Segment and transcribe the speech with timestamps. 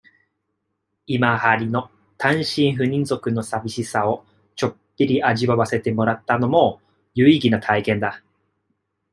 [1.05, 6.81] 今流行の、単身赴任族の淋しさを、ちょっぴり味わわせてもらったのも、
[7.13, 8.23] 有意義な体験だ。